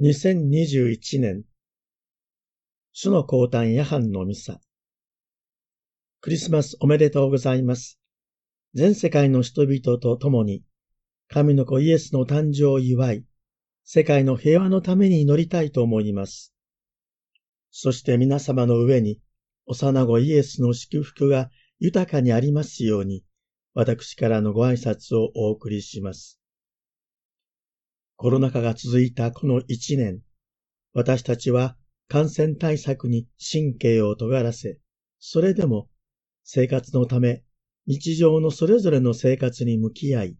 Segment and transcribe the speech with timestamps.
[0.00, 1.44] 2021年、
[2.92, 4.58] 主の降誕夜半のミサ。
[6.20, 8.00] クリスマスおめでとうございます。
[8.74, 10.64] 全世界の人々と共に、
[11.28, 13.24] 神の子イエスの誕生を祝い、
[13.84, 16.52] 世界の平和のために祈りたいと思います。
[17.70, 19.20] そして皆様の上に、
[19.66, 23.22] 幼子イエスの祝福が豊かにありますように、
[23.74, 26.40] 私からのご挨拶をお送りします。
[28.16, 30.20] コロナ禍が続いたこの一年、
[30.92, 31.76] 私たちは
[32.08, 34.78] 感染対策に神経を尖らせ、
[35.18, 35.88] それでも
[36.44, 37.42] 生活のため
[37.86, 40.36] 日常のそれぞれの生活に向き合い、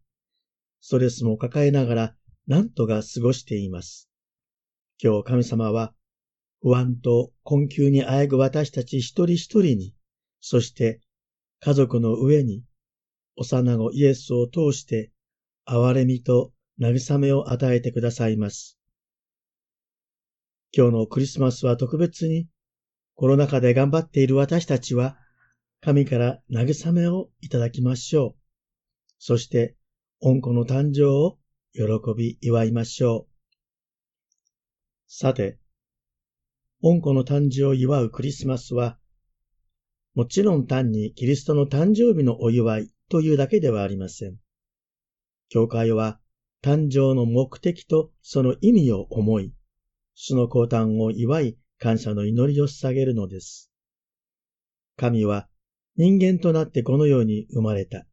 [0.81, 2.15] ストレスも抱えながら
[2.47, 4.09] 何とか過ごしています。
[5.03, 5.93] 今日神様は
[6.62, 9.95] 不安と困窮にあえぐ私たち一人一人に、
[10.41, 11.01] そして
[11.61, 12.62] 家族の上に
[13.37, 15.11] 幼子イエスを通して
[15.67, 18.78] 憐れみと慰めを与えてくださいます。
[20.77, 22.48] 今日のクリスマスは特別に
[23.14, 25.16] コロナ禍で頑張っている私たちは
[25.81, 28.44] 神から慰めをいただきましょう。
[29.19, 29.77] そして、
[30.20, 31.39] 恩子の誕生を
[31.75, 31.84] 喜
[32.16, 33.34] び祝いましょう。
[35.06, 35.59] さて、
[36.81, 38.98] 恩子の誕生を祝うクリスマスは、
[40.14, 44.36] もちろん単にキリストの誕生日のお祝いというだけではありません。
[45.50, 46.19] 教会は
[46.65, 49.53] 誕生の目的とその意味を思い、
[50.15, 53.71] 主の降誕を祝い感謝の祈りを捧げるのです。
[54.97, 55.47] 神は
[55.97, 58.06] 人間となってこの世に生まれた。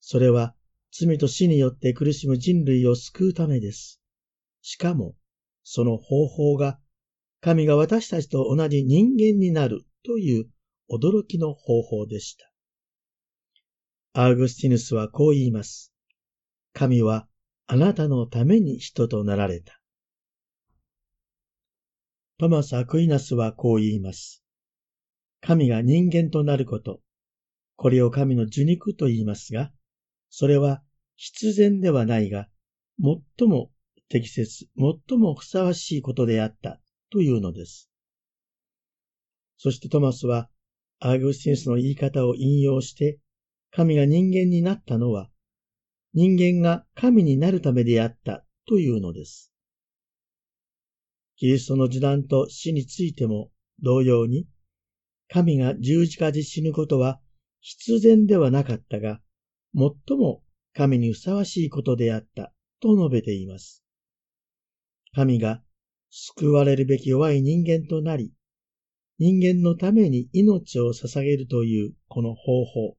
[0.00, 0.54] それは
[0.90, 4.00] 罪と死によって苦しむ人類を救うためです。
[4.62, 5.14] しかも、
[5.62, 6.78] その方法が
[7.42, 10.48] 神が私たちと同じ人間になるという
[10.90, 12.50] 驚きの方法でした。
[14.14, 15.92] アーグスティヌスはこう言います。
[16.72, 17.28] 神は
[17.72, 19.80] あなたのために人となられた。
[22.36, 24.42] トマス・アクイナスはこう言います。
[25.40, 27.00] 神が人間となること、
[27.76, 29.70] これを神の受肉と言いますが、
[30.30, 30.82] それは
[31.14, 32.48] 必然ではないが、
[33.38, 33.70] 最も
[34.08, 37.88] 適切、最もふさわしいことであったというのです。
[39.58, 40.50] そしてトマスは、
[40.98, 43.20] アーグスティンスの言い方を引用して、
[43.70, 45.29] 神が人間になったのは、
[46.12, 49.52] 人間が神になるためであったというのです。
[51.36, 53.50] キリストの受難と死についても
[53.82, 54.46] 同様に、
[55.28, 57.20] 神が十字架で死ぬことは
[57.60, 59.20] 必然ではなかったが、
[59.74, 60.42] 最も
[60.74, 63.84] 神にふさわしいことであったと述べています。
[65.14, 65.62] 神が
[66.10, 68.32] 救われるべき弱い人間となり、
[69.18, 72.96] 人間のために命を捧げるというこの方法、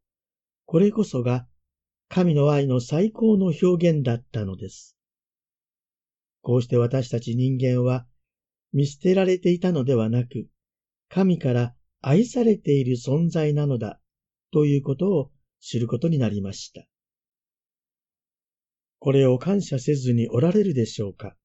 [0.65, 1.47] これこそが
[2.13, 4.97] 神の愛の最高の表現だったのです。
[6.41, 8.05] こうして私たち人間は
[8.73, 10.47] 見捨てられていたのではなく、
[11.07, 14.01] 神から愛されている存在なのだ
[14.51, 16.85] ということを知ることになりました。
[18.99, 21.37] これを感謝せずにおられるでしょうか？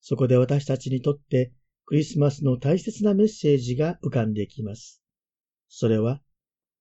[0.00, 1.52] そこで私たちにとって
[1.84, 5.02] クリスマスの大切なメッセージが浮かんできます。
[5.68, 6.22] それは、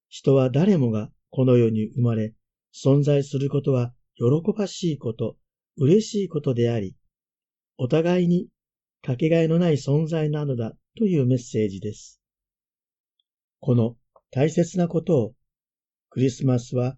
[0.08, 2.34] 人は誰もがこの世に生まれ、
[2.74, 5.38] 存在することは喜ばしいこと、
[5.78, 6.96] 嬉しいことであり、
[7.78, 8.48] お互いに
[9.02, 12.20] かけがえのない存在なのだというメッセージです。
[13.60, 13.96] この
[14.32, 15.34] 大切なことを
[16.10, 16.98] クリスマスは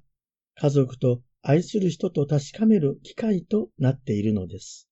[0.55, 4.89] 家族と愛する人と確かめる機会となっているのです。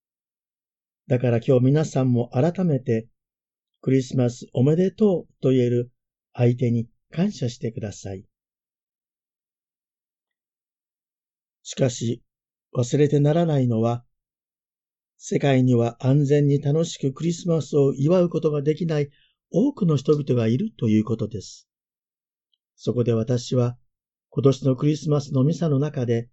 [1.08, 3.08] だから今日皆さんも改めて
[3.82, 5.92] クリスマスおめでとうと言える
[6.34, 8.26] 相手に感謝してください。
[11.68, 12.24] しかし、
[12.74, 14.06] 忘れてならないのは、
[15.18, 19.10] 世界には安全に楽しくクリスマスを祝うことができない
[19.52, 21.68] 多くの人々がいるということです。
[22.78, 23.78] そこで私は、
[24.30, 26.30] 今年のクリスマスのミサの中で、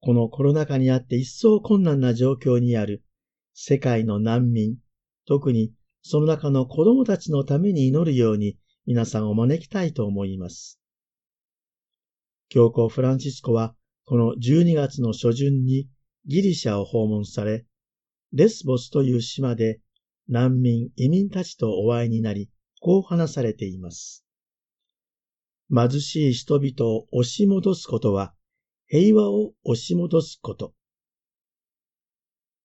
[0.00, 3.02] このコロナ禍にあって一層困難な状況にある
[3.54, 4.76] 世界の難民、
[5.24, 5.72] 特に
[6.02, 10.78] その中の子供たちのために祈るように皆さんを招きたいと思います。
[12.50, 13.74] 教皇フランシスコは
[14.06, 15.88] この12月の初旬に
[16.26, 17.64] ギリシャを訪問され、
[18.32, 19.80] レスボスという島で
[20.28, 24.24] 難民、移民たちとお会いになり、こう話されています。
[25.74, 28.34] 貧しい人々を押し戻すことは、
[28.86, 30.74] 平和を押し戻すこと。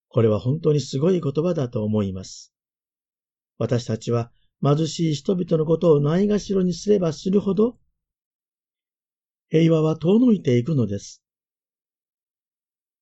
[0.09, 2.53] これは本当にすごい言葉だと思います。
[3.57, 4.31] 私たちは
[4.61, 7.77] 貧しい人々のことをないがしろにすればするほど、
[9.49, 11.23] 平和は遠のいていくのです。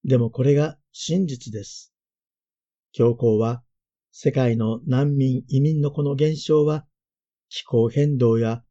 [0.03, 1.93] でもこれが真実です。
[2.91, 3.63] 教皇は、
[4.11, 6.85] 世界の難民、移民のこの現象は、
[7.49, 8.63] 気候変動や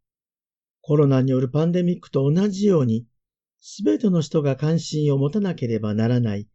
[0.81, 3.07] コロナによるパンデミックと同じように、
[3.61, 6.47] すべての人が関心を持たなければならない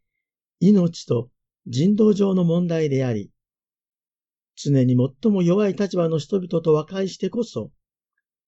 [0.61, 1.29] 命と
[1.67, 3.31] 人道上の問題であり、
[4.55, 7.71] 常に最も弱い立場の人々と和解してこそ、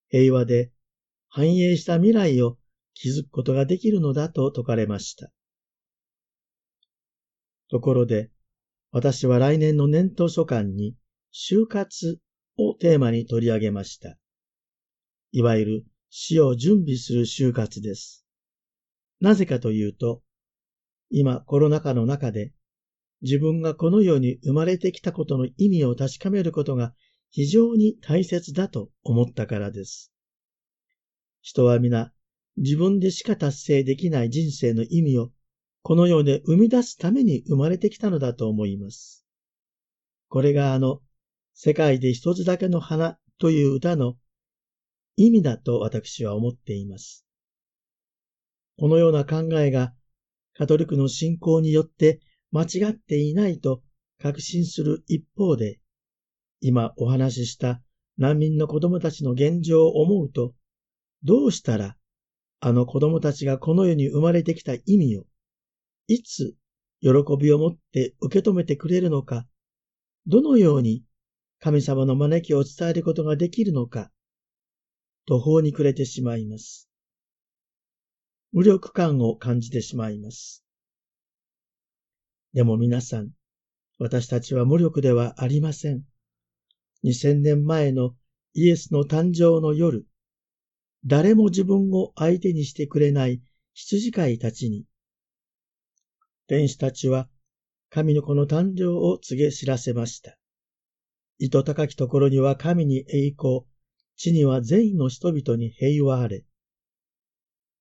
[0.10, 0.72] 平和で
[1.28, 2.58] 繁栄した未来を
[2.94, 5.32] 築くことができるのだと説かれました。
[7.74, 8.30] ところで、
[8.92, 10.96] 私は来年の年頭書簡に、
[11.34, 12.20] 就活
[12.56, 14.20] をテーマに取り上げました。
[15.32, 18.28] いわゆる死を準備する就活です。
[19.20, 20.22] なぜかというと、
[21.10, 22.54] 今コロナ禍の中で
[23.24, 26.94] 自分がこの世に生まれてきたことの意味を確かめることが
[27.32, 30.14] 非常に大切だと思ったからです。
[31.42, 32.14] 人は皆
[32.56, 35.32] 自分でしか達成できない人生の意味を
[35.84, 39.26] この世で生み出すために生まれてきたのだと思います。
[40.30, 41.02] これがあの、
[41.54, 44.16] 世界で一つだけの花という歌の
[45.18, 47.26] 意味だと私は思っています。
[48.78, 49.94] このような考えが
[50.54, 52.22] カトリックの信仰によって
[52.52, 53.84] 間違っていないと
[54.22, 55.82] 確信する一方で、
[56.62, 57.82] 今お話しした
[58.18, 60.56] 難民の子供たちの現状を思うと、
[61.24, 61.98] どうしたら
[62.62, 65.26] あの子供たちがこの世に生まれてきた意味を
[66.08, 66.56] いつ
[67.02, 67.10] 喜
[67.40, 69.48] びを持って受け止めてくれるのか、
[70.26, 71.04] どのように
[71.60, 74.12] 神様の招きを伝えることができるのか、
[75.26, 76.90] 途方に暮れてしまいます。
[78.52, 80.64] 無力感を感じてしまいます。
[82.54, 83.32] でも皆さん、
[83.98, 86.04] 私たちは無力ではありません。
[87.04, 88.16] 2000年前の
[88.54, 90.06] イエスの誕生の夜、
[91.06, 93.42] 誰も自分を相手にしてくれない
[93.74, 94.86] 羊飼いたちに、
[96.48, 97.30] 天使たちは
[97.90, 100.38] 神の子の誕生を告げ知らせました。
[101.40, 103.62] 糸高きところには神に栄光、
[104.16, 106.46] 地には善意の人々に平和あれ。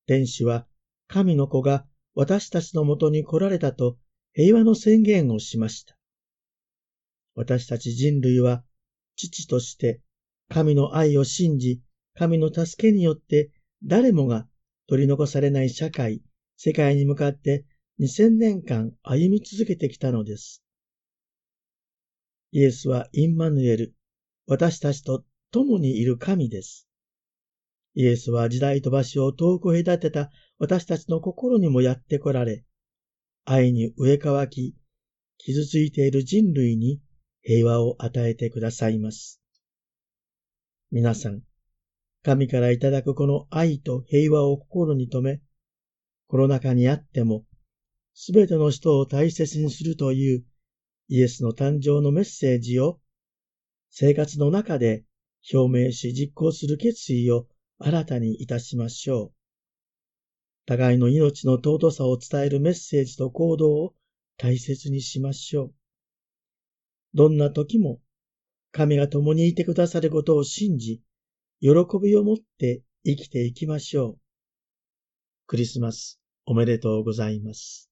[0.06, 0.67] 天使は
[1.09, 3.97] 神の子が私たちのもとに来られたと
[4.32, 5.97] 平和の宣言をしました。
[7.35, 8.62] 私たち人類は
[9.17, 10.00] 父として
[10.49, 11.81] 神の愛を信じ、
[12.15, 13.50] 神の助けによって
[13.82, 14.47] 誰もが
[14.88, 16.23] 取り残されない社会、
[16.56, 17.65] 世界に向かって
[18.00, 20.62] 2000年間歩み続けてきたのです。
[22.50, 23.94] イエスはインマヌエル、
[24.47, 26.89] 私たちと共にいる神です。
[27.94, 32.65] イエスは時代と場所を遠く隔てた私たちの心にもやって来られ、
[33.44, 34.75] 愛に植え替き、
[35.39, 37.00] 傷ついている人類に
[37.43, 39.41] 平和を与えてくださいます。
[40.91, 41.43] 皆さん、
[42.23, 45.41] 神からいただくこの愛と平和を心に留め、
[46.29, 47.44] コロナ禍にあっても
[48.14, 50.44] すべての人を大切にするという
[51.09, 53.00] イエスの誕生のメッセージを
[53.91, 55.05] 生活の中で
[55.53, 57.47] 表明し実行する決意を
[57.79, 59.32] 新たにいたしましょう。
[60.64, 63.94] 互いの命の尊さを伝えるメッセージと行動を
[64.37, 65.75] 大切にしましょう。
[67.15, 68.00] どんな時も
[68.70, 71.03] 神が共にいてくださることを信じ、
[71.61, 71.69] 喜
[72.00, 74.19] びを持って生きていきましょう。
[75.47, 77.92] クリスマスおめでとうございます。